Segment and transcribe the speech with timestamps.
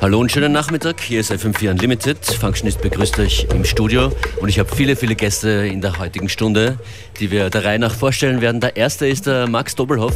[0.00, 1.00] Hallo und schönen Nachmittag.
[1.00, 2.24] Hier ist FM4 Unlimited.
[2.24, 6.78] Functionist begrüßt euch im Studio und ich habe viele, viele Gäste in der heutigen Stunde,
[7.18, 8.60] die wir der Reihe nach vorstellen werden.
[8.60, 10.14] Der erste ist der Max Dobelhoff.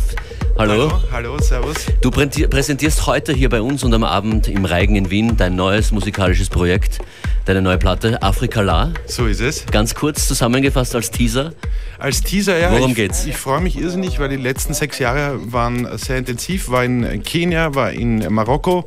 [0.56, 0.92] Hallo.
[0.92, 1.74] Hallo, hallo, servus.
[2.00, 5.90] Du präsentierst heute hier bei uns und am Abend im Reigen in Wien dein neues
[5.90, 7.00] musikalisches Projekt,
[7.46, 8.92] deine neue Platte Afrika La.
[9.06, 9.66] So ist es.
[9.66, 11.54] Ganz kurz zusammengefasst als Teaser.
[11.98, 12.70] Als Teaser, ja.
[12.70, 13.26] Worum ich, geht's?
[13.26, 16.68] Ich freue mich irrsinnig, weil die letzten sechs Jahre waren sehr intensiv.
[16.68, 18.86] War in Kenia, war in Marokko,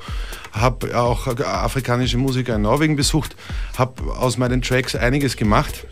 [0.56, 3.36] habe auch afrikanische Musiker in Norwegen besucht,
[3.78, 5.86] habe aus meinen Tracks einiges gemacht.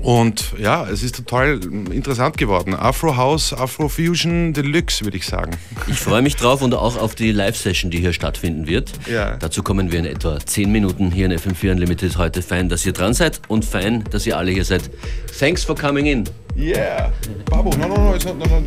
[0.00, 2.74] Und ja, es ist total interessant geworden.
[2.74, 5.52] Afro House, Afro Fusion Deluxe, würde ich sagen.
[5.86, 8.92] Ich freue mich drauf und auch auf die Live-Session, die hier stattfinden wird.
[9.10, 9.36] Ja.
[9.36, 12.42] Dazu kommen wir in etwa 10 Minuten hier in FM4 Unlimited heute.
[12.42, 14.90] Fein, dass ihr dran seid und fein, dass ihr alle hier seid.
[15.38, 16.24] Thanks for coming in.
[16.56, 17.10] Yeah.
[17.46, 18.66] Babu, no, no, no, it's not, no, no.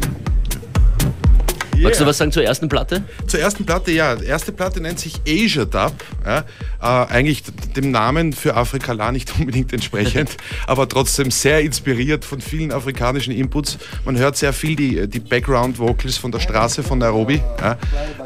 [1.77, 1.83] Yeah.
[1.89, 3.03] Magst du was sagen zur ersten Platte?
[3.27, 4.15] Zur ersten Platte, ja.
[4.15, 5.93] Die erste Platte nennt sich Asia Dub.
[6.25, 6.39] Ja.
[6.81, 7.43] Äh, eigentlich
[7.75, 13.31] dem Namen für Afrika La nicht unbedingt entsprechend, aber trotzdem sehr inspiriert von vielen afrikanischen
[13.31, 13.77] Inputs.
[14.05, 17.41] Man hört sehr viel die, die Background-Vocals von der Straße von Nairobi.
[17.59, 17.77] Ja.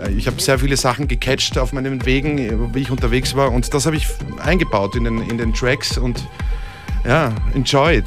[0.02, 3.74] Äh, Ich habe sehr viele Sachen gecatcht auf meinen Wegen, wie ich unterwegs war und
[3.74, 4.08] das habe ich
[4.44, 6.24] eingebaut in den, in den Tracks und
[7.06, 8.06] ja, enjoy it.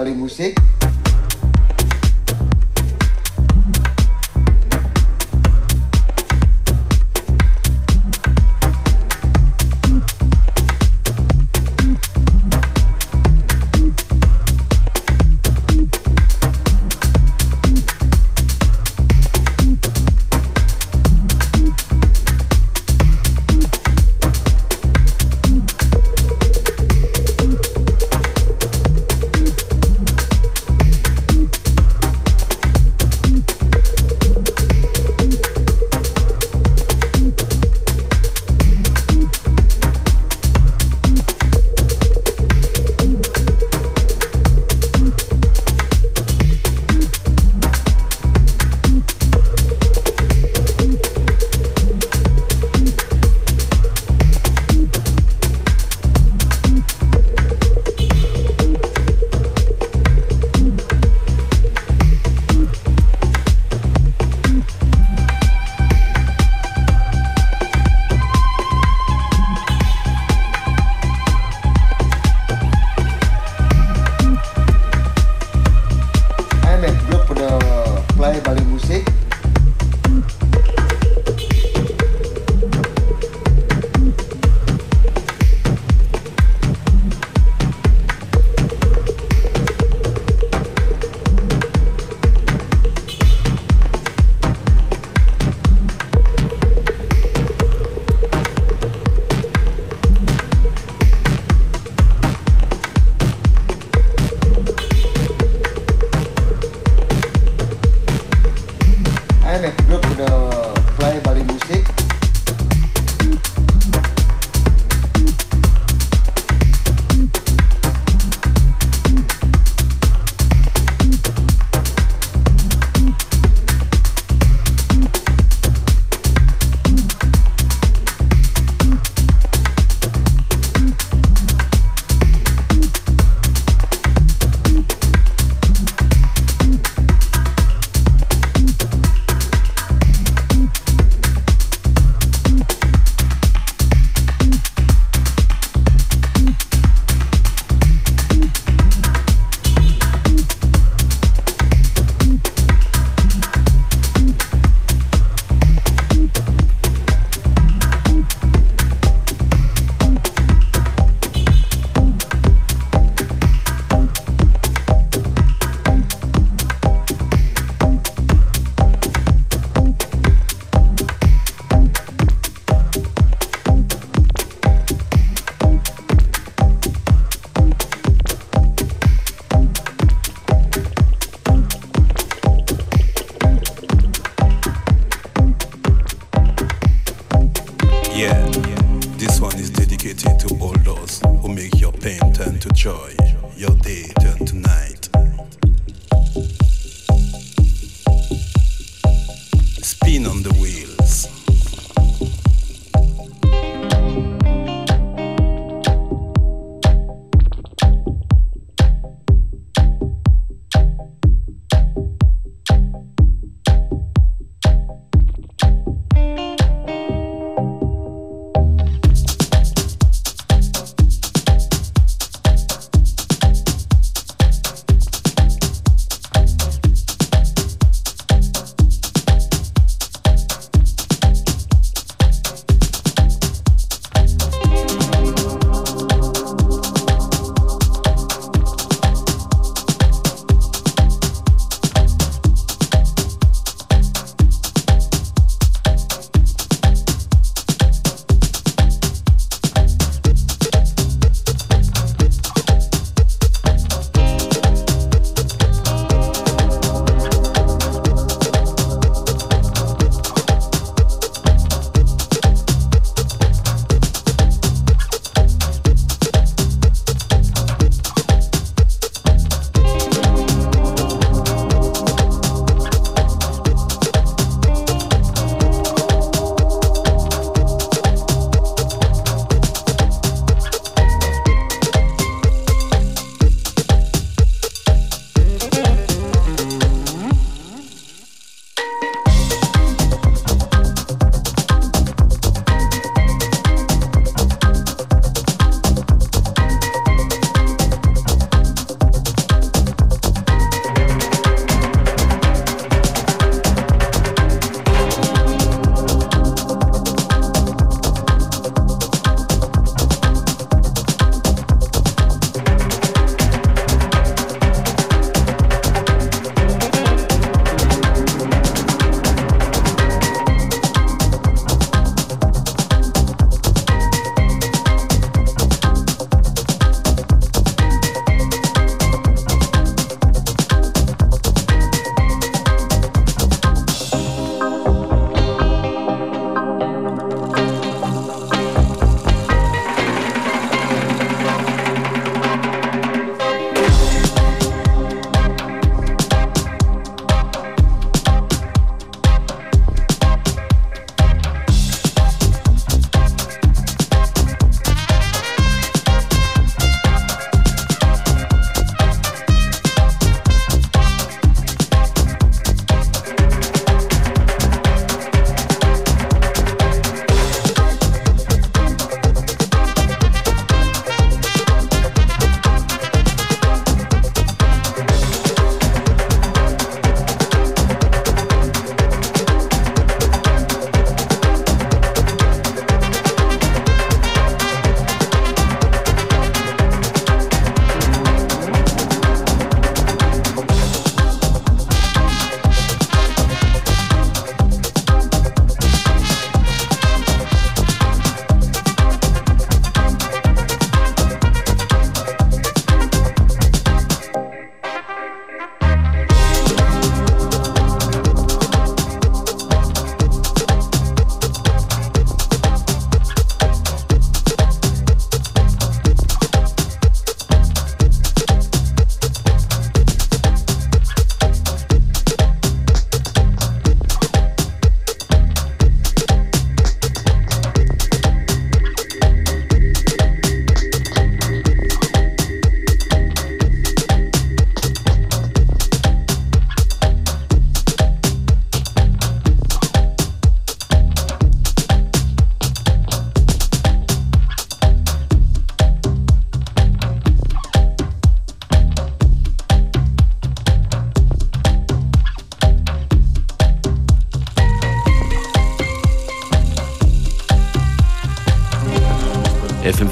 [0.00, 0.79] Bali music.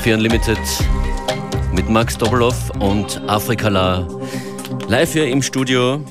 [0.09, 0.59] FM4 Unlimited
[1.75, 4.09] mit Max Doppelhoff und Afrikala
[4.89, 6.03] live hier im Studio.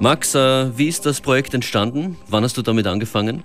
[0.00, 2.16] Max, äh, wie ist das Projekt entstanden?
[2.26, 3.44] Wann hast du damit angefangen?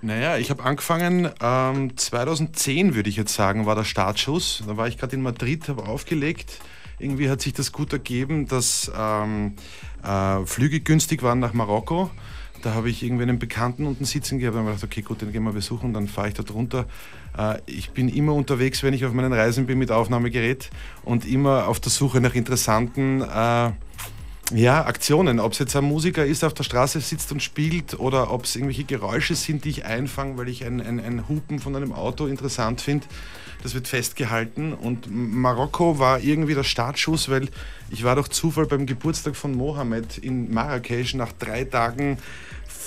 [0.00, 4.64] Naja, ich habe angefangen, ähm, 2010 würde ich jetzt sagen, war der Startschuss.
[4.66, 6.58] Da war ich gerade in Madrid, habe aufgelegt.
[6.98, 9.54] Irgendwie hat sich das gut ergeben, dass ähm,
[10.02, 12.10] äh, Flüge günstig waren nach Marokko
[12.62, 15.32] Da habe ich irgendwie einen Bekannten unten sitzen gehabt und habe gedacht, okay, gut, den
[15.32, 16.86] gehen wir besuchen, dann fahre ich da drunter.
[17.36, 20.70] Äh, ich bin immer unterwegs, wenn ich auf meinen Reisen bin mit Aufnahmegerät
[21.04, 23.72] und immer auf der Suche nach interessanten äh,
[24.50, 25.40] ja, Aktionen.
[25.40, 28.44] Ob es jetzt ein Musiker ist, der auf der Straße sitzt und spielt oder ob
[28.44, 31.92] es irgendwelche Geräusche sind, die ich einfange, weil ich ein, ein, ein Hupen von einem
[31.92, 33.06] Auto interessant finde.
[33.62, 37.48] Das wird festgehalten und Marokko war irgendwie der Startschuss, weil
[37.90, 42.18] ich war durch Zufall beim Geburtstag von Mohammed in Marrakesch nach drei Tagen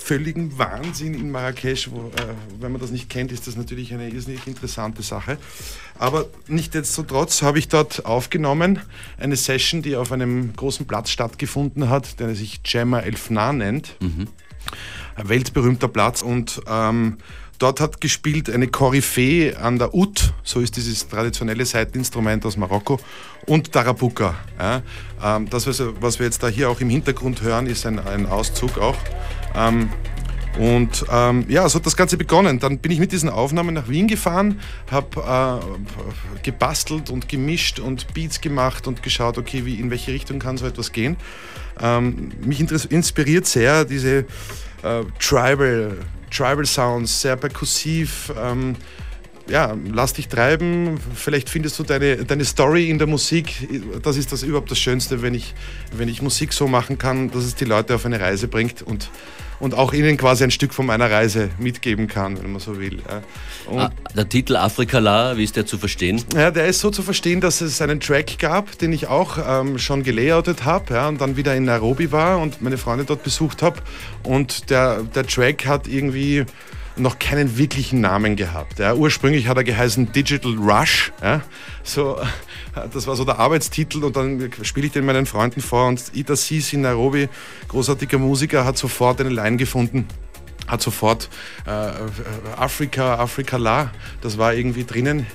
[0.06, 1.90] völligen Wahnsinn in Marrakesch.
[1.90, 5.36] Wo, äh, wenn man das nicht kennt, ist das natürlich eine irrsinnig interessante Sache.
[5.98, 8.78] Aber nichtsdestotrotz habe ich dort aufgenommen
[9.18, 13.96] eine Session, die auf einem großen Platz stattgefunden hat, der sich Jammer Elfna nennt.
[14.00, 14.28] Mhm.
[15.16, 17.18] Ein weltberühmter Platz und ähm,
[17.58, 23.00] Dort hat gespielt eine Koryphäe an der Ut, so ist dieses traditionelle Seiteninstrument aus Marokko,
[23.46, 24.34] und Darabuka.
[24.58, 24.82] Ja.
[25.22, 28.78] Ähm, das, was wir jetzt da hier auch im Hintergrund hören, ist ein, ein Auszug
[28.78, 28.96] auch.
[29.54, 29.88] Ähm,
[30.58, 32.58] und ähm, ja, so hat das Ganze begonnen.
[32.58, 34.60] Dann bin ich mit diesen Aufnahmen nach Wien gefahren,
[34.90, 40.38] habe äh, gebastelt und gemischt und Beats gemacht und geschaut, okay, wie, in welche Richtung
[40.38, 41.16] kann so etwas gehen.
[41.80, 42.60] Ähm, mich
[42.90, 44.24] inspiriert sehr diese
[44.82, 45.98] äh, Tribal,
[46.30, 48.32] Tribal Sounds, sehr perkussiv.
[48.40, 48.76] Ähm,
[49.48, 53.68] ja, lass dich treiben, vielleicht findest du deine, deine Story in der Musik.
[54.02, 55.54] Das ist das überhaupt das Schönste, wenn ich,
[55.96, 59.08] wenn ich Musik so machen kann, dass es die Leute auf eine Reise bringt und
[59.60, 63.02] und auch ihnen quasi ein Stück von meiner Reise mitgeben kann, wenn man so will.
[63.70, 66.22] Ah, der Titel Afrika La, wie ist der zu verstehen?
[66.34, 69.78] Ja, der ist so zu verstehen, dass es einen Track gab, den ich auch ähm,
[69.78, 73.62] schon gelayoutet habe ja, und dann wieder in Nairobi war und meine Freunde dort besucht
[73.62, 73.80] habe.
[74.22, 76.44] Und der, der Track hat irgendwie
[76.96, 78.78] noch keinen wirklichen Namen gehabt.
[78.78, 78.94] Ja.
[78.94, 81.12] Ursprünglich hat er geheißen Digital Rush.
[81.22, 81.42] Ja.
[81.82, 82.18] So,
[82.92, 86.36] das war so der Arbeitstitel und dann spiele ich den meinen Freunden vor und Ida
[86.36, 87.28] Sis in Nairobi,
[87.68, 90.06] großartiger Musiker, hat sofort eine Line gefunden
[90.66, 91.28] hat sofort
[91.64, 91.70] äh,
[92.56, 95.26] Afrika, Afrika La, das war irgendwie drinnen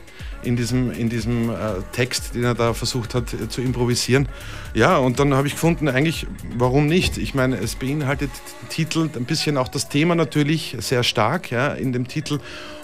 [0.43, 1.53] in diesem, in diesem äh,
[1.91, 4.27] Text, den er da versucht hat äh, zu improvisieren.
[4.73, 7.17] Ja, und dann habe ich gefunden, eigentlich, warum nicht?
[7.17, 8.31] Ich meine, es beinhaltet
[8.69, 12.39] Titel, ein bisschen auch das Thema natürlich sehr stark ja, in dem Titel.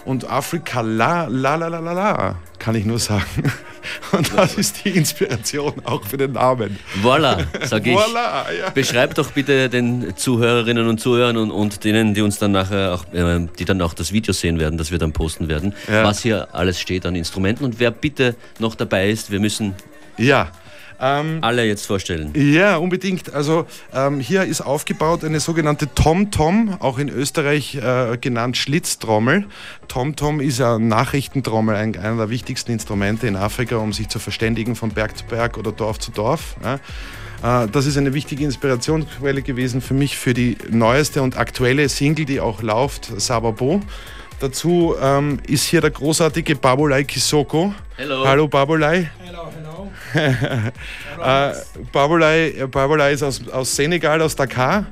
[0.08, 3.26] Und Afrika, la, la, la, la, la, la, kann ich nur sagen.
[4.14, 6.80] Und das ist die Inspiration auch für den Namen.
[7.04, 7.98] Voilà, sage ich.
[7.98, 8.70] Voilà, ja.
[8.74, 13.14] Beschreib doch bitte den Zuhörerinnen und Zuhörern und, und denen, die uns dann nachher auch,
[13.14, 16.06] äh, die dann auch das Video sehen werden, das wir dann posten werden, ja.
[16.06, 19.30] was hier alles steht an Instrumenten und wer bitte noch dabei ist.
[19.30, 19.76] Wir müssen
[20.18, 20.52] ja.
[21.00, 22.34] Ähm, Alle jetzt vorstellen.
[22.36, 23.34] Ja, unbedingt.
[23.34, 29.46] Also ähm, hier ist aufgebaut eine sogenannte Tom-Tom, auch in Österreich äh, genannt Schlitztrommel.
[29.88, 34.76] Tom-Tom ist ja Nachrichtentrommel, ein, einer der wichtigsten Instrumente in Afrika, um sich zu verständigen
[34.76, 36.56] von Berg zu Berg oder Dorf zu Dorf.
[36.64, 37.64] Ja.
[37.64, 42.26] Äh, das ist eine wichtige Inspirationsquelle gewesen für mich für die neueste und aktuelle Single,
[42.26, 43.82] die auch läuft, Sababo.
[44.40, 47.74] Dazu ähm, ist hier der großartige Babulai Kisoko.
[47.96, 48.24] Hello.
[48.26, 49.10] Hallo Babulai.
[49.24, 49.67] Hello, hello.
[51.24, 51.52] äh,
[51.92, 54.86] Babulai, Babulai ist aus, aus Senegal, aus Dakar.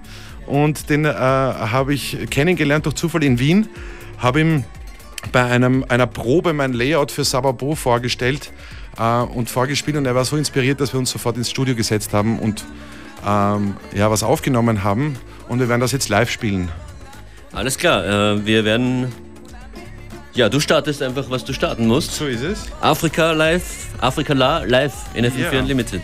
[0.45, 3.67] Und den äh, habe ich kennengelernt durch Zufall in Wien.
[4.17, 4.63] Habe ihm
[5.31, 8.51] bei einem, einer Probe mein Layout für Sababo vorgestellt
[8.97, 9.97] äh, und vorgespielt.
[9.97, 12.65] Und er war so inspiriert, dass wir uns sofort ins Studio gesetzt haben und
[13.25, 15.17] ähm, ja, was aufgenommen haben.
[15.49, 16.69] Und wir werden das jetzt live spielen.
[17.51, 19.11] Alles klar, äh, wir werden
[20.35, 22.11] ja, du startest einfach, was du starten musst.
[22.11, 22.65] So ist es.
[22.81, 25.61] Afrika live, Afrika La live in FM4 yeah.
[25.61, 26.01] Unlimited.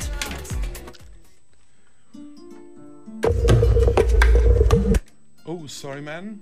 [5.46, 6.40] Oh, sorry, man.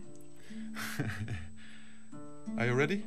[2.57, 3.03] Are you ready?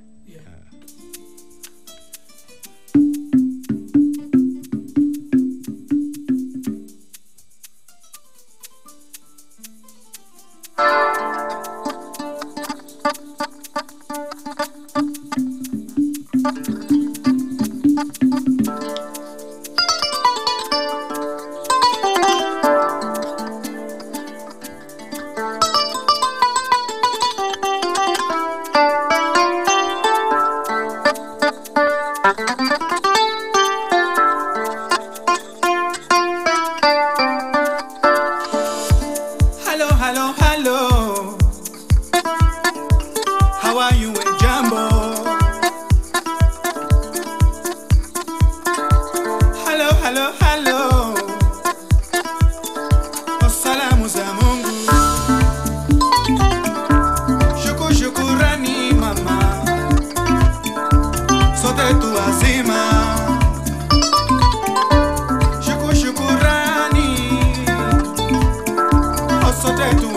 [69.82, 70.11] de tu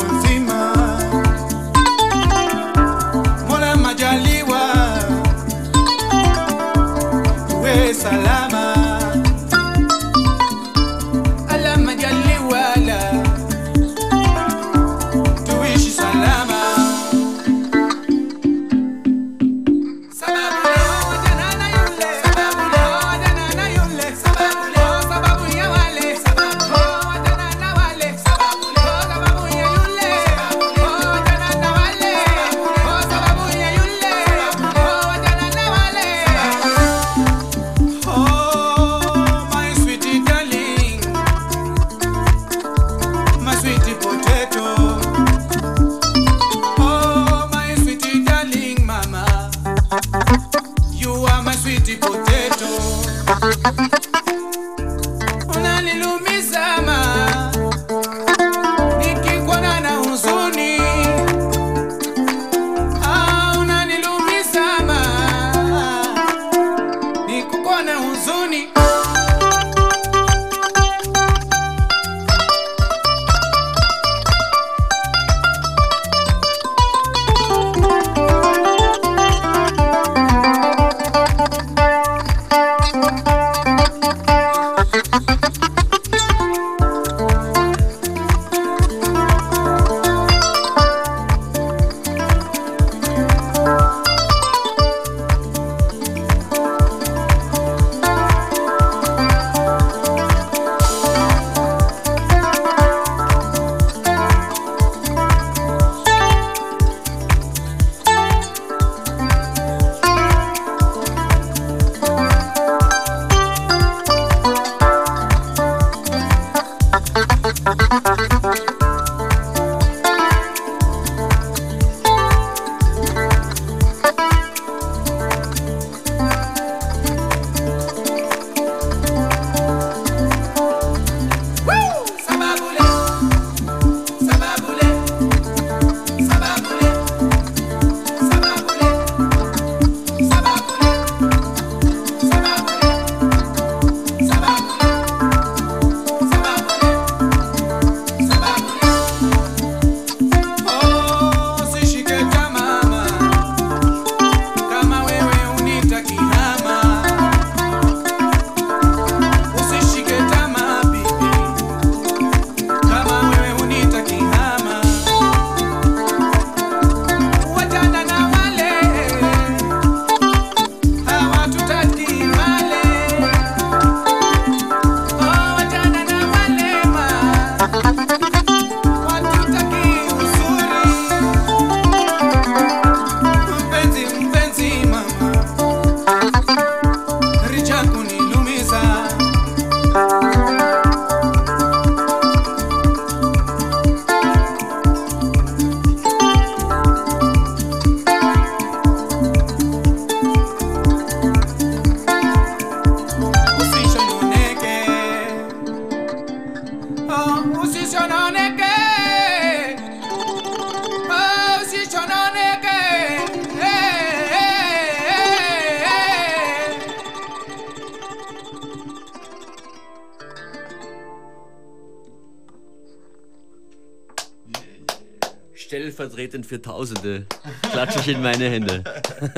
[226.06, 227.26] Stellvertretend für Tausende
[227.72, 228.84] klatsche ich in meine Hände.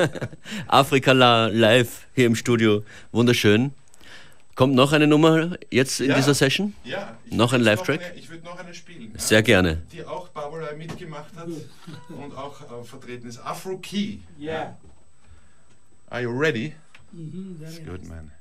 [0.68, 2.84] Afrika La- live hier im Studio.
[3.14, 3.72] Wunderschön.
[4.56, 6.16] Kommt noch eine Nummer jetzt in Ja.
[6.16, 6.74] dieser Session?
[6.84, 8.14] Ja, ich Noch ein Live-Track?
[8.18, 9.12] Ich würde noch eine spielen.
[9.14, 9.82] ja, Sehr gerne.
[9.94, 11.48] Die auch Barbara mitgemacht hat
[12.10, 13.38] und auch äh, vertreten ist.
[13.40, 14.18] Afro Key.
[14.40, 14.76] Yeah.
[16.10, 16.74] Are you ready?
[17.62, 18.32] That's good, man.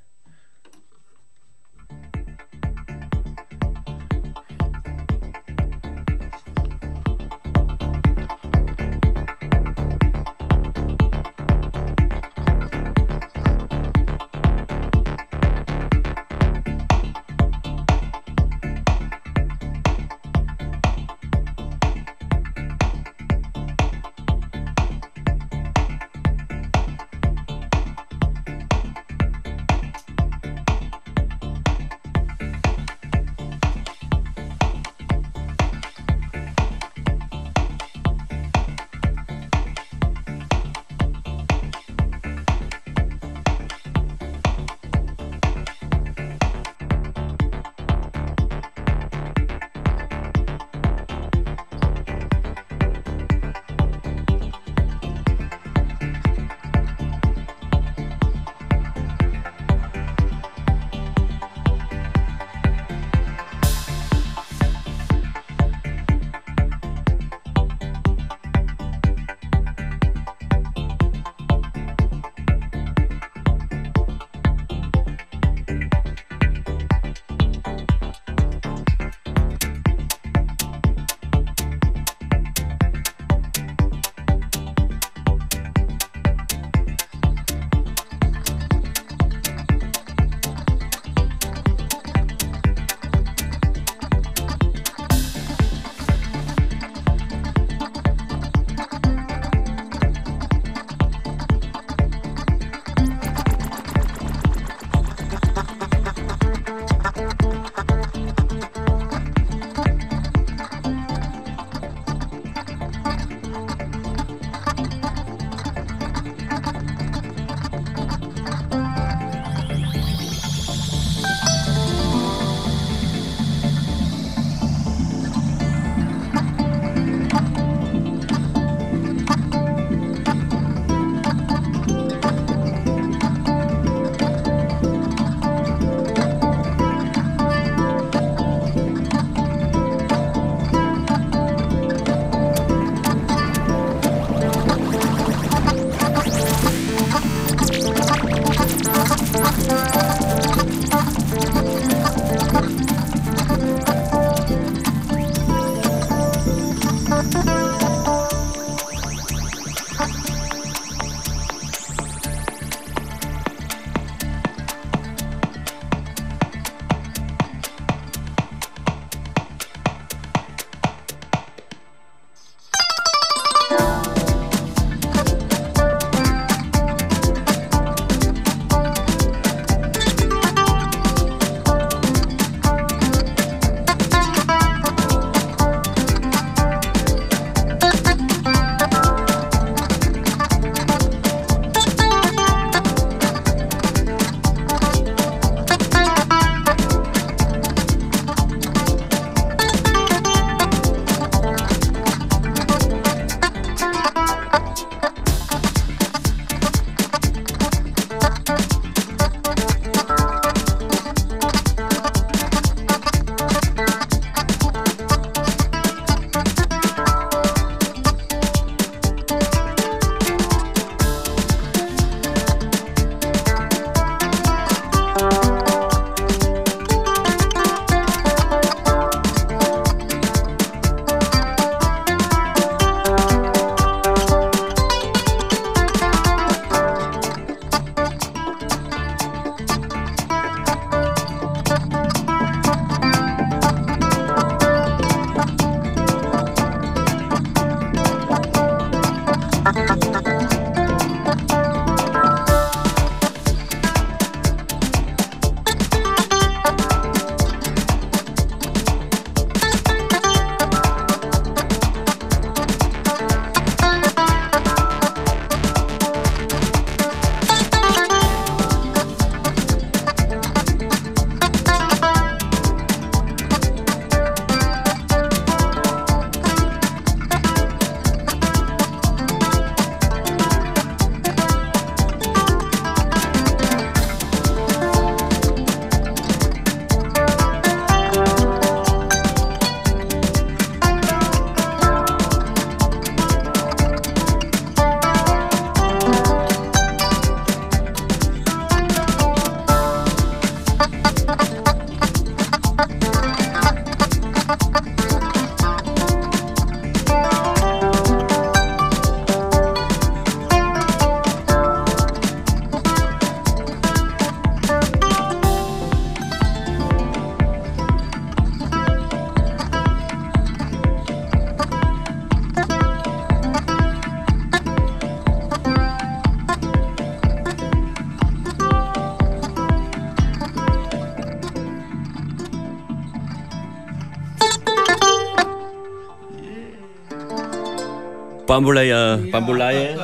[338.57, 339.97] Bambulaya, Bambulaye,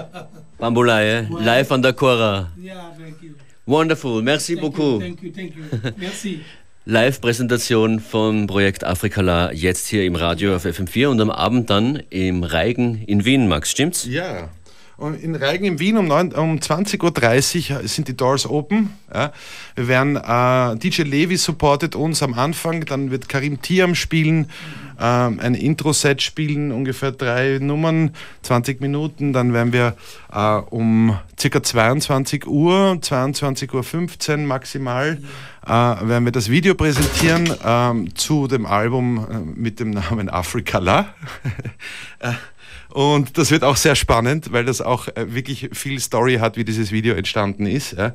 [0.59, 2.49] Bambulaye, live an der Cora.
[2.61, 3.35] Yeah, thank you.
[3.65, 5.01] Wonderful, merci Thank beaucoup.
[5.01, 5.65] you, thank you, thank you.
[5.97, 6.41] Merci.
[6.85, 12.43] Live-Präsentation vom Projekt Afrikala jetzt hier im Radio auf FM4 und am Abend dann im
[12.43, 14.05] Reigen in Wien, Max, stimmt's?
[14.05, 14.51] Ja.
[15.13, 18.89] Und in Reigen in Wien um, 9, um 20.30 Uhr sind die Doors open.
[19.13, 19.31] Ja.
[19.75, 24.49] Wir werden, äh, DJ Levi supportet uns am Anfang, dann wird Karim Tiam spielen,
[24.99, 29.35] ähm, ein Intro-Set spielen, ungefähr drei Nummern, 20 Minuten.
[29.35, 29.97] Dann werden wir
[30.33, 35.19] äh, um circa 22 Uhr, 22.15 Uhr maximal,
[35.67, 41.09] äh, werden wir das Video präsentieren ähm, zu dem Album äh, mit dem Namen Afrikala.
[42.21, 42.35] Äh,
[42.93, 46.65] und das wird auch sehr spannend, weil das auch äh, wirklich viel Story hat, wie
[46.65, 47.93] dieses Video entstanden ist.
[47.93, 48.13] Ja.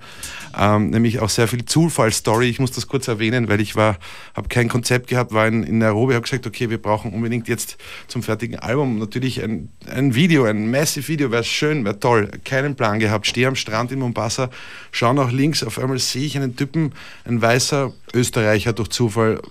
[0.55, 2.47] Ähm, nämlich auch sehr viel Zufallsstory.
[2.47, 3.97] Ich muss das kurz erwähnen, weil ich war,
[4.35, 7.77] habe kein Konzept gehabt, war in, in Nairobi, habe gesagt, okay, wir brauchen unbedingt jetzt
[8.07, 12.29] zum fertigen Album natürlich ein, ein Video, ein massive Video, wäre schön, wäre toll.
[12.45, 14.51] Keinen Plan gehabt, stehe am Strand in Mombasa,
[14.91, 16.93] schaue nach links, auf einmal sehe ich einen Typen,
[17.25, 19.41] ein weißer Österreicher durch Zufall,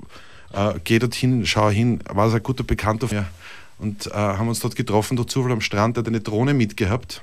[0.54, 3.26] äh, gehe dorthin, schaue hin, war es ein guter Bekannter von mir
[3.78, 7.22] und äh, haben uns dort getroffen, durch Zufall am Strand, der hat eine Drohne mitgehabt.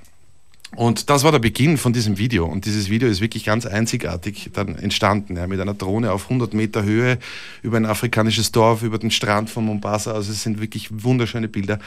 [0.76, 2.46] Und das war der Beginn von diesem Video.
[2.46, 6.54] Und dieses Video ist wirklich ganz einzigartig dann entstanden, ja, mit einer Drohne auf 100
[6.54, 7.20] Meter Höhe
[7.62, 10.14] über ein afrikanisches Dorf, über den Strand von Mombasa.
[10.14, 11.80] Also es sind wirklich wunderschöne Bilder.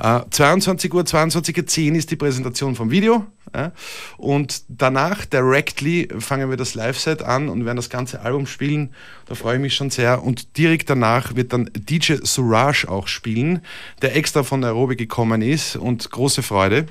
[0.00, 3.24] Äh, 22 Uhr, 22.10 Uhr ist die Präsentation vom Video.
[3.54, 3.70] Ja,
[4.16, 8.90] und danach, directly, fangen wir das Live-Set an und werden das ganze Album spielen.
[9.26, 10.24] Da freue ich mich schon sehr.
[10.24, 13.60] Und direkt danach wird dann DJ Suraj auch spielen,
[14.02, 16.86] der extra von Nairobi gekommen ist und große Freude.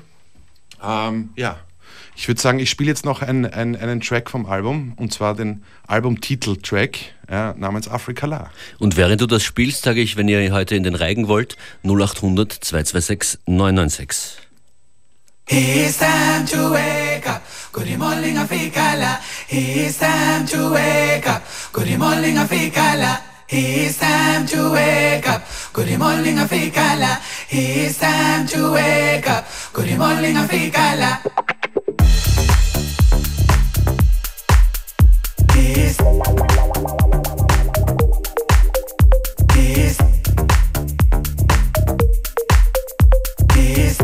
[0.86, 1.58] Ähm, ja,
[2.16, 5.34] ich würde sagen, ich spiele jetzt noch ein, ein, einen Track vom Album und zwar
[5.34, 6.98] den Albumtitel-Track
[7.30, 8.50] ja, namens Africa La.
[8.78, 12.52] Und während du das spielst, sage ich, wenn ihr heute in den Reigen wollt, 0800
[12.52, 14.38] 226 996.
[15.46, 17.42] It's time to wake up.
[17.72, 19.18] Good morning, Africala.
[19.50, 21.42] It's time to wake up.
[21.72, 23.20] Good morning, Africala.
[23.48, 25.28] It's time to wake up.
[25.28, 25.28] Good morning, Africala.
[25.28, 25.42] It's time to wake up.
[25.74, 26.36] Good morning,
[30.36, 31.18] Africala.
[35.56, 35.98] It's
[39.56, 39.98] it's
[43.56, 43.98] it's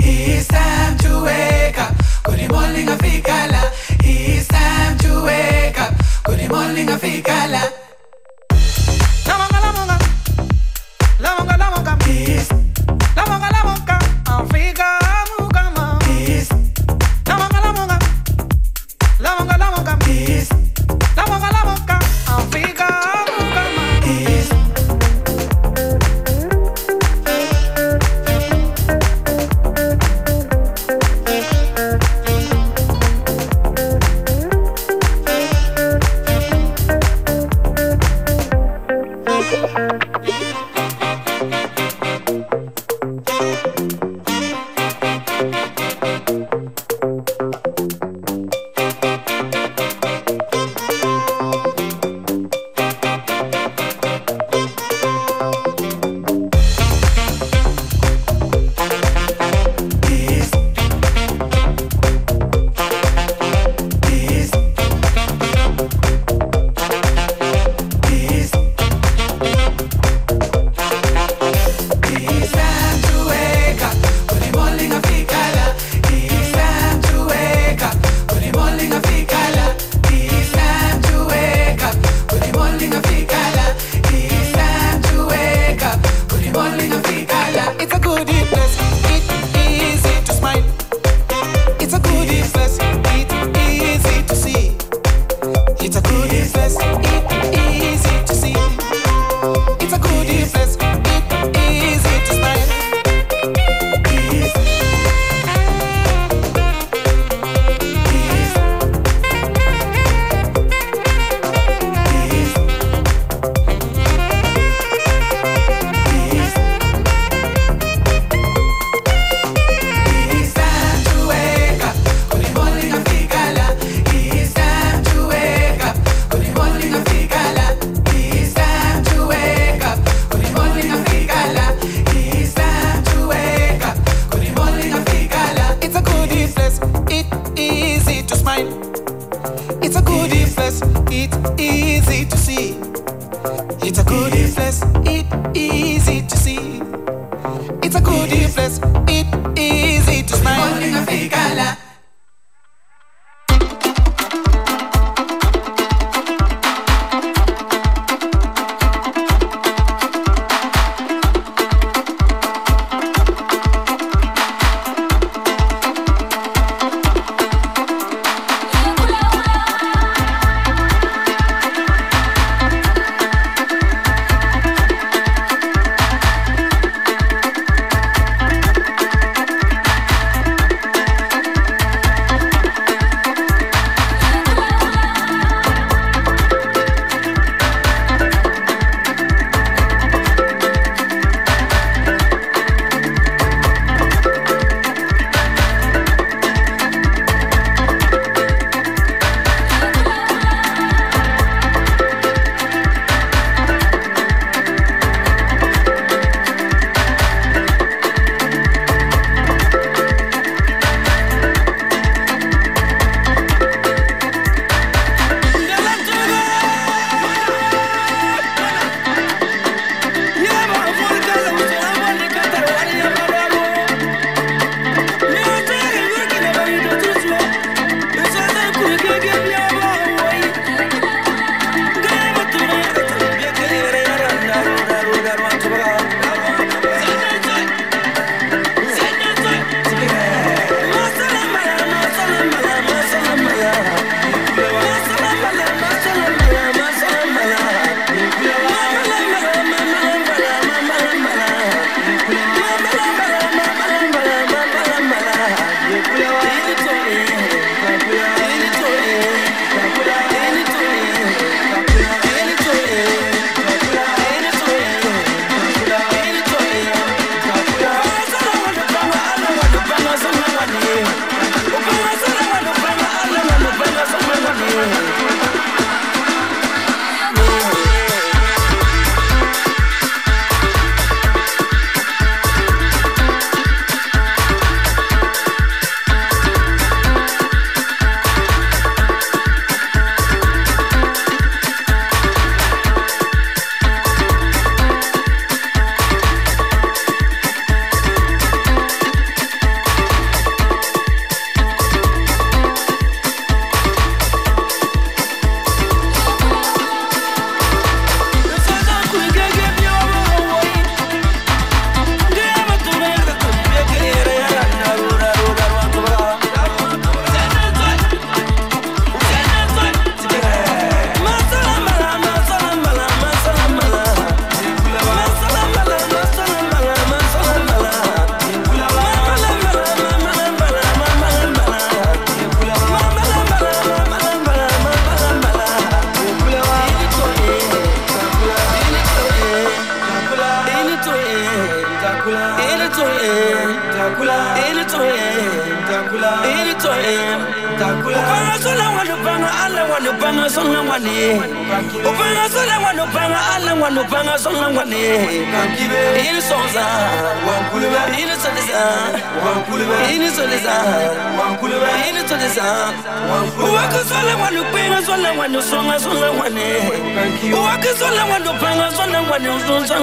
[0.00, 1.94] It's time to wake up.
[2.24, 3.70] Good morning, Africala.
[4.02, 5.92] It's time to wake up.
[6.24, 7.44] Good morning, Africala.
[7.54, 7.83] La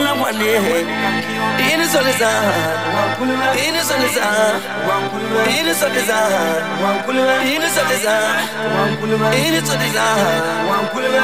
[0.04, 0.52] na wane
[1.58, 2.30] Dini soliza
[3.56, 4.26] Dini soliza
[5.48, 6.18] Dini soliza
[7.44, 8.16] Dini soliza
[9.32, 10.06] Dini soliza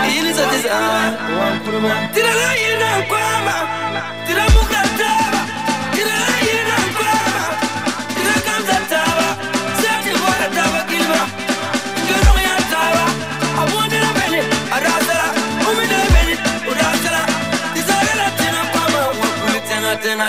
[0.07, 0.75] Dini soliza
[2.13, 3.55] Tira la yina kwama
[4.27, 4.66] Tira muka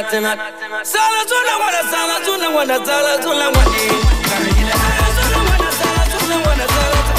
[0.02, 2.20] Sala tuna wana sala
[2.56, 3.18] wana sala
[3.48, 3.88] wani.
[4.28, 6.02] Sala wana sala
[6.46, 7.17] wana sala tuna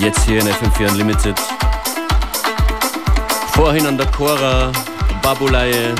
[0.00, 1.38] Jetzt hier in FM4 Unlimited.
[3.52, 4.70] Vorhin an der Chora,
[5.22, 5.94] Babulaye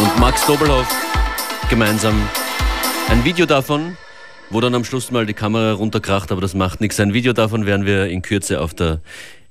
[0.00, 0.86] und Max Dobelhoff
[1.68, 2.14] gemeinsam.
[3.08, 3.96] Ein Video davon,
[4.50, 7.00] wo dann am Schluss mal die Kamera runterkracht, aber das macht nichts.
[7.00, 9.00] Ein Video davon werden wir in Kürze auf der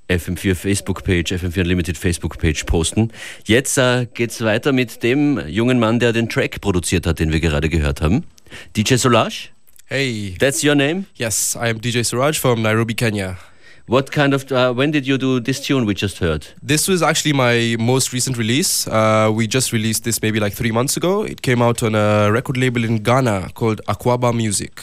[0.08, 3.12] FM4 Facebook-Page, FM4 Unlimited Facebook-Page posten.
[3.44, 7.40] Jetzt äh, geht's weiter mit dem jungen Mann, der den Track produziert hat, den wir
[7.40, 8.24] gerade gehört haben.
[8.76, 9.50] DJ Solage,
[9.88, 11.06] Hey, that's your name?
[11.14, 13.38] yes, I am DJ Suraj from Nairobi, Kenya.
[13.86, 16.44] What kind of, uh, when did you do this tune we just heard?
[16.60, 18.88] This was actually my most recent release.
[18.88, 21.22] Uh, we just released this maybe like three months ago.
[21.22, 24.82] It came out on a record label in Ghana called Aquaba Music.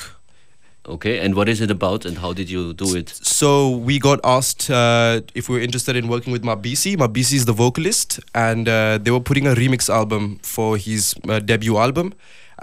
[0.88, 3.10] Okay, and what is it about and how did you do it?
[3.10, 6.95] So we got asked uh, if we were interested in working with Mabisi.
[6.95, 11.39] Mabisi is the vocalist, and uh, they were putting a remix album for his uh,
[11.39, 12.14] debut album.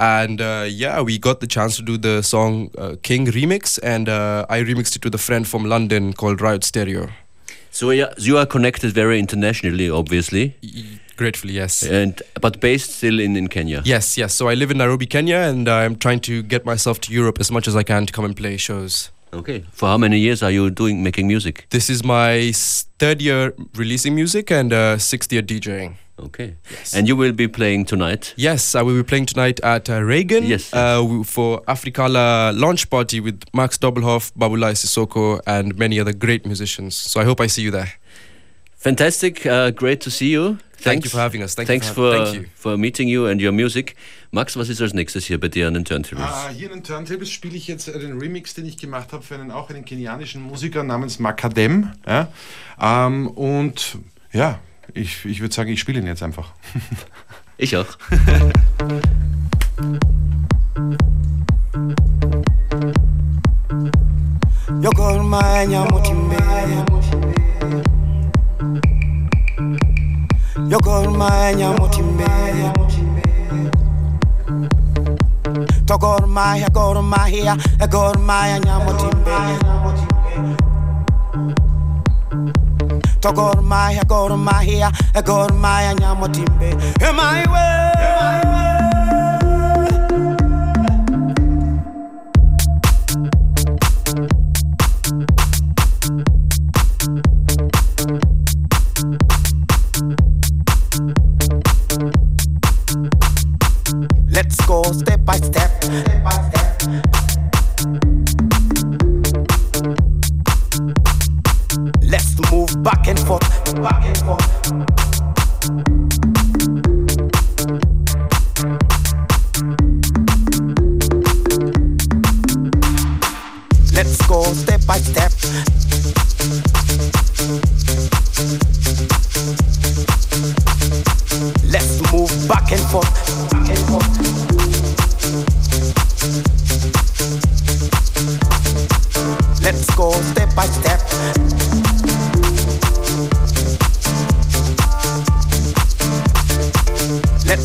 [0.00, 4.08] And uh, yeah, we got the chance to do the song uh, King remix, and
[4.08, 7.10] uh, I remixed it with a friend from London called Riot Stereo.
[7.70, 10.56] So yeah, you are connected very internationally, obviously,
[11.16, 11.82] Gratefully, yes.
[11.82, 13.82] and but based still in, in Kenya.
[13.84, 14.34] Yes, yes.
[14.34, 17.50] So I live in Nairobi, Kenya, and I'm trying to get myself to Europe as
[17.50, 19.10] much as I can to come and play shows.
[19.32, 19.64] Okay.
[19.72, 21.66] For how many years are you doing making music?
[21.70, 22.52] This is my
[22.98, 25.94] third year releasing music and uh, sixth year DJing.
[26.18, 26.56] Okay.
[26.70, 26.94] Yes.
[26.94, 28.34] And you will be playing tonight.
[28.36, 30.72] Yes, I will be playing tonight at uh, Reagan Yes.
[30.72, 36.94] Uh, for Africala launch party with Max Doppelhoff, Babulai Sissoko, and many other great musicians.
[36.94, 37.92] So I hope I see you there.
[38.80, 39.44] Fantastic.
[39.44, 40.56] Uh, great to see you.
[40.78, 41.54] Thank you for having us.
[41.54, 42.50] Thank you thanks for for, having- thank you.
[42.54, 43.94] for meeting you and your music.
[44.32, 46.24] Max, was ist als nächstes hier bei dir an den Turntables?
[46.26, 49.34] Ah, hier in den Turntables spiele ich jetzt den Remix, den ich gemacht habe für
[49.34, 51.90] einen auch einen kenianischen Musiker namens Makadem.
[52.06, 52.28] Ja?
[52.80, 53.98] Ähm, und
[54.32, 54.58] ja,
[54.94, 56.52] ich, ich würde sagen, ich spiele ihn jetzt einfach.
[57.62, 57.98] Ich auch.
[64.82, 66.36] yokormanya mutimbe
[70.70, 72.30] yokormanya mutimbe
[75.90, 77.56] togormaya gormaya
[77.90, 79.36] gormaya nyamutimbe.
[83.20, 84.88] Togormaya gormaya
[85.26, 86.70] gormaya nyamutimbe.
[87.14, 87.42] My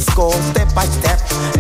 [0.04, 1.55] Go step by step.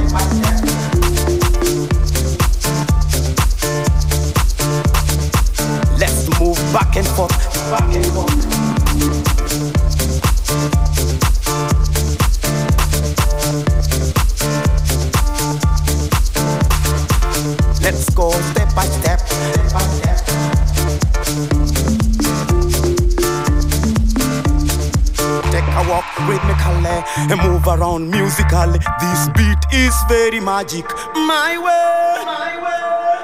[28.55, 28.73] Around.
[28.99, 30.85] This beat is very magic.
[31.15, 32.25] My way.
[32.25, 33.23] My way.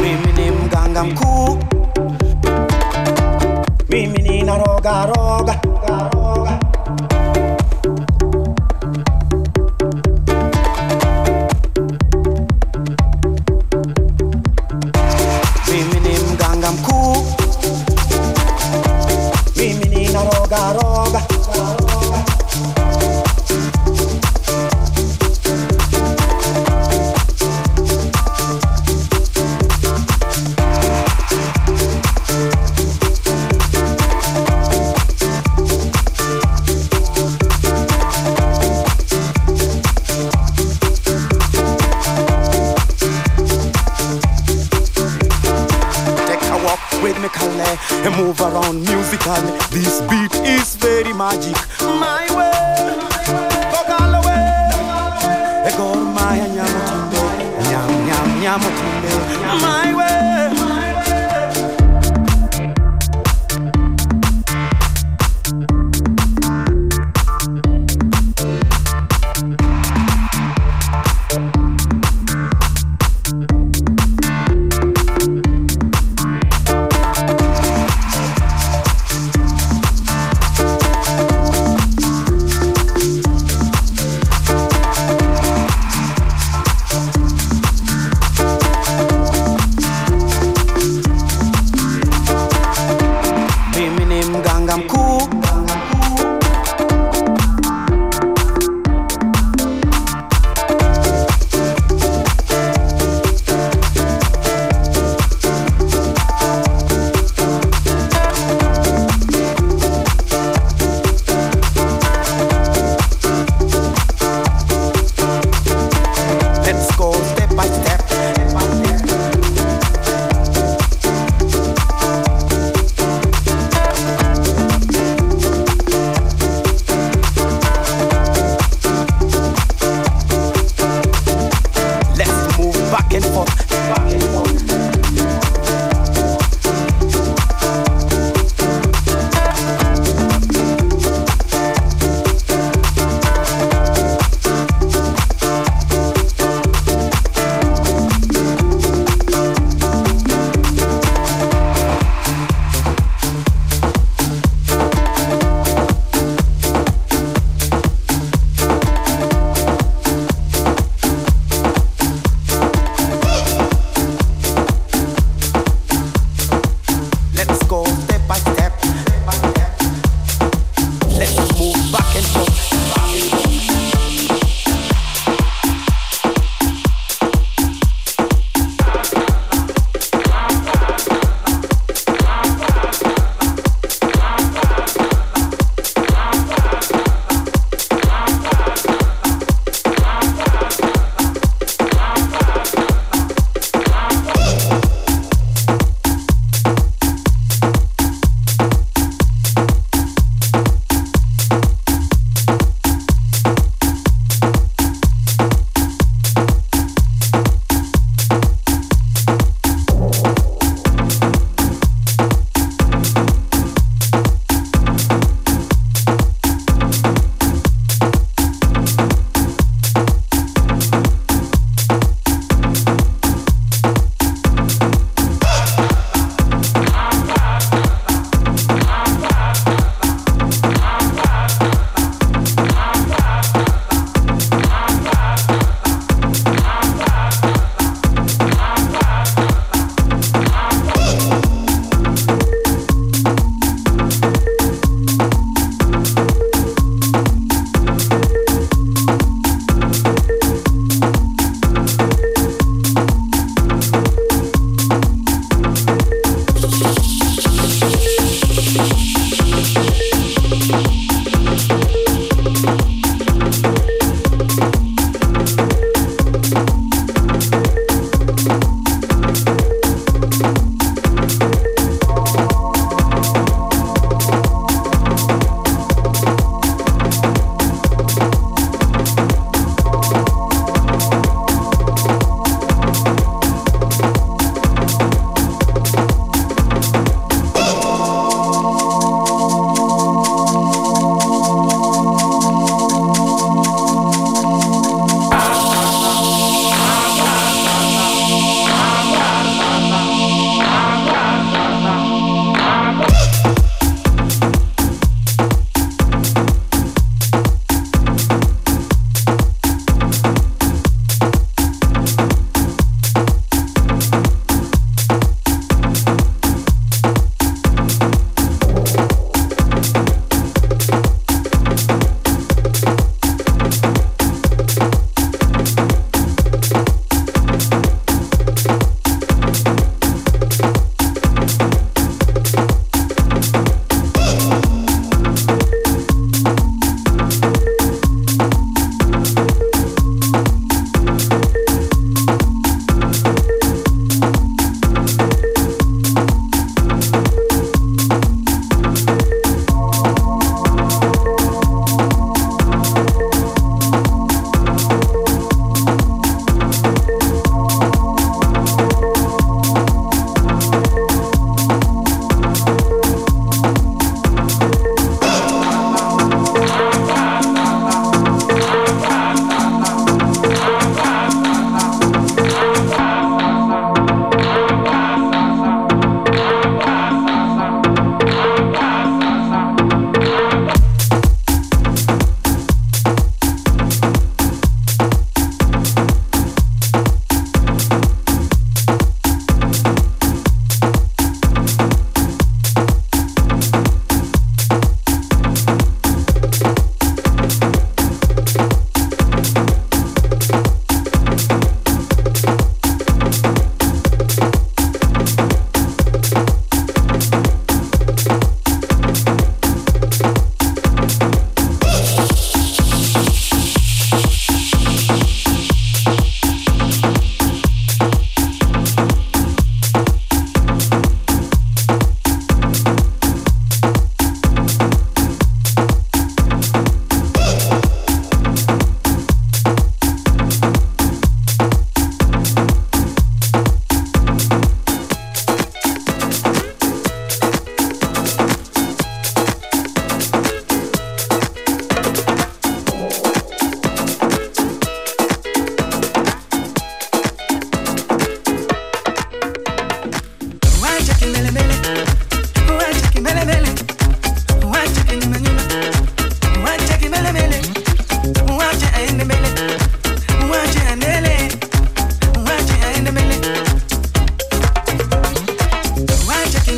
[0.00, 1.58] Mimi ni mganga mkuu.
[3.88, 5.06] Mimi nina roga.
[5.06, 5.73] roga.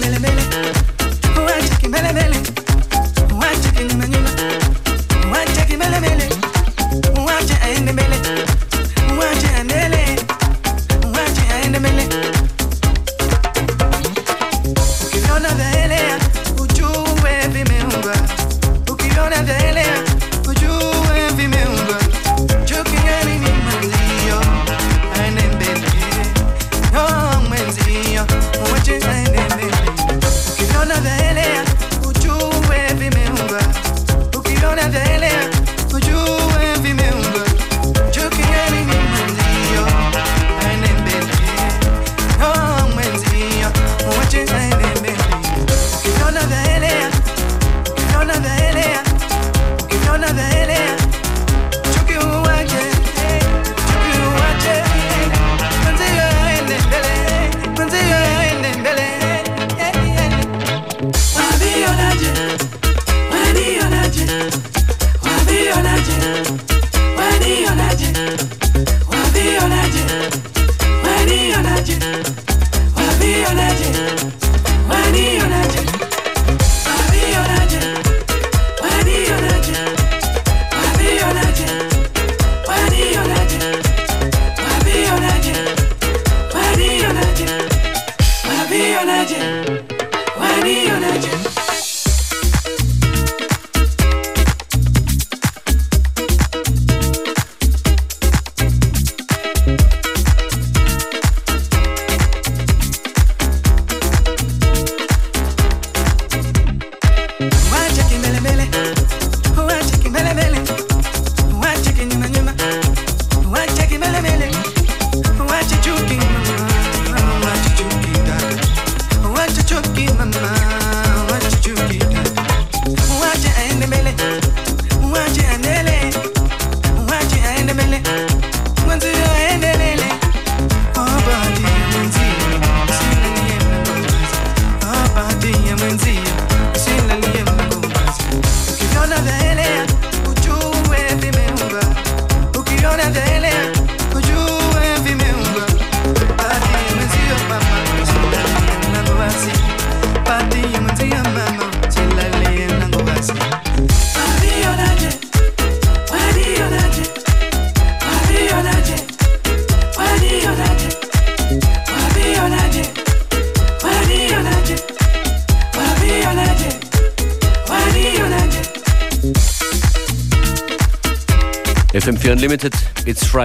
[0.01, 0.43] mele mele.
[1.37, 2.66] Oh, I just keep mele mele.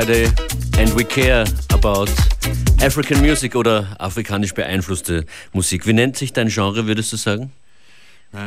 [0.02, 0.26] Friday
[0.80, 2.10] and we care about
[2.82, 5.86] African Music oder afrikanisch beeinflusste Musik.
[5.86, 7.52] Wie nennt sich dein Genre, würdest du sagen?
[8.34, 8.38] Uh,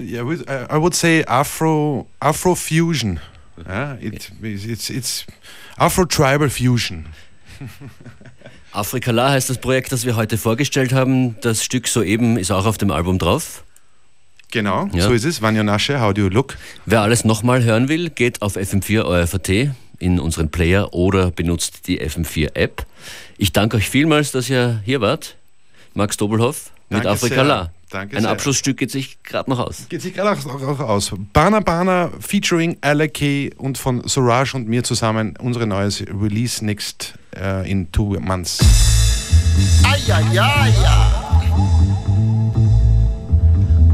[0.00, 3.20] yeah, with- I would say Afro Afro fusion.
[3.68, 5.26] Yeah, it, it's it's
[5.76, 7.04] Afro tribal fusion.
[8.72, 11.36] Afrikala heißt das Projekt, das wir heute vorgestellt haben.
[11.42, 13.64] Das Stück soeben ist auch auf dem Album drauf.
[14.50, 15.04] Genau, Ja.
[15.04, 15.42] so ist es.
[15.42, 16.56] Vanya Nasche, how do you look?
[16.86, 22.00] Wer alles nochmal hören will, geht auf FM4 ORFAT in unseren Player oder benutzt die
[22.00, 22.84] FM4 App.
[23.38, 25.36] Ich danke euch vielmals, dass ihr hier wart.
[25.94, 27.62] Max Dobelhoff mit Danke Afrikala.
[27.62, 27.72] sehr.
[27.90, 28.30] Danke Ein sehr.
[28.30, 29.86] Abschlussstück geht sich gerade noch aus.
[29.88, 31.12] Geht sich gerade auch, auch aus.
[31.32, 37.62] Bana Bana featuring Alec und von Suraj und mir zusammen unsere neues Release next uh,
[37.64, 38.58] in two months.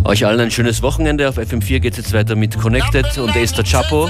[0.08, 1.28] Euch allen ein schönes Wochenende.
[1.28, 4.08] Auf FM4 geht es jetzt weiter mit Connected und Esther Chapo.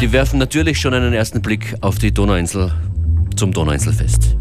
[0.00, 2.72] Die werfen natürlich schon einen ersten Blick auf die Donauinsel
[3.34, 4.36] zum Donauinselfest.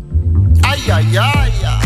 [0.62, 1.81] Napenda